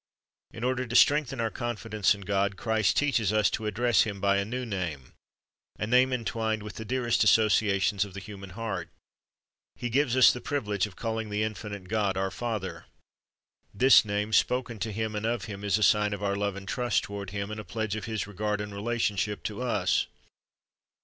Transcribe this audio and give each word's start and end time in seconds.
In 0.49 0.63
order 0.63 0.87
to 0.87 0.95
strengthen 0.95 1.39
our 1.39 1.51
confidence 1.51 2.15
in 2.15 2.21
God, 2.21 2.57
Christ 2.57 2.97
teaches 2.97 3.31
us 3.31 3.51
to 3.51 3.67
address 3.67 4.01
Him 4.01 4.19
by 4.19 4.37
a 4.37 4.45
new 4.45 4.65
name, 4.65 5.13
a 5.77 5.85
name 5.85 6.11
entwined 6.11 6.63
142 6.63 6.87
C 6.89 6.95
Ii 6.95 6.99
ri 6.99 7.05
s 7.07 7.17
t's 7.19 7.37
Object 7.37 7.45
Lessons 7.45 8.03
with 8.03 8.05
the 8.05 8.05
dearest 8.05 8.05
associations 8.05 8.05
of 8.05 8.13
the 8.15 8.19
human 8.19 8.49
heart. 8.55 8.89
He 9.75 9.89
gives 9.91 10.17
us 10.17 10.33
the 10.33 10.41
privilege 10.41 10.87
of 10.87 10.95
calling 10.95 11.29
the 11.29 11.43
infinite 11.43 11.87
God 11.87 12.17
our 12.17 12.31
Father. 12.31 12.85
This 13.75 14.03
name, 14.03 14.33
spoken 14.33 14.79
to 14.79 14.91
Him 14.91 15.13
and 15.15 15.27
of 15.27 15.45
Him, 15.45 15.63
is 15.63 15.77
a 15.77 15.83
sign 15.83 16.13
of 16.13 16.23
our 16.23 16.35
love 16.35 16.55
and 16.55 16.67
trust 16.67 17.03
toward 17.03 17.29
Him, 17.29 17.51
and 17.51 17.59
a 17.59 17.63
pledge 17.63 17.95
of 17.95 18.05
His 18.05 18.25
regard 18.25 18.59
and 18.59 18.73
relationship 18.73 19.43
to 19.43 19.61
us. 19.61 20.07